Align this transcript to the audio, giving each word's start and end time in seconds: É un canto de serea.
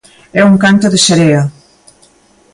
É 0.39 0.41
un 0.51 0.55
canto 0.63 0.87
de 0.93 0.99
serea. 1.07 1.43